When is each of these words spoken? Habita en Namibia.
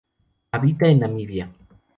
Habita 0.53 0.87
en 0.89 0.97
Namibia. 1.01 1.45